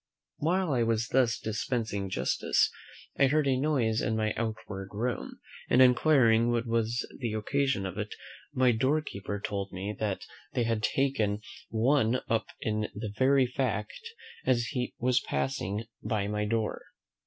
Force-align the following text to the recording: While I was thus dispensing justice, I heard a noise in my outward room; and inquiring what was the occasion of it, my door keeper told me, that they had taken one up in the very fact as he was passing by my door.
While 0.39 0.73
I 0.73 0.81
was 0.81 1.09
thus 1.09 1.37
dispensing 1.37 2.09
justice, 2.09 2.71
I 3.19 3.27
heard 3.27 3.45
a 3.45 3.55
noise 3.55 4.01
in 4.01 4.15
my 4.15 4.33
outward 4.35 4.89
room; 4.93 5.39
and 5.69 5.79
inquiring 5.79 6.49
what 6.49 6.65
was 6.65 7.05
the 7.19 7.33
occasion 7.33 7.85
of 7.85 7.99
it, 7.99 8.15
my 8.51 8.71
door 8.71 9.03
keeper 9.03 9.39
told 9.39 9.71
me, 9.71 9.95
that 9.99 10.25
they 10.53 10.63
had 10.63 10.81
taken 10.81 11.41
one 11.69 12.19
up 12.27 12.47
in 12.61 12.87
the 12.95 13.13
very 13.15 13.45
fact 13.45 14.01
as 14.43 14.69
he 14.71 14.95
was 14.97 15.19
passing 15.19 15.85
by 16.01 16.27
my 16.27 16.45
door. 16.45 16.83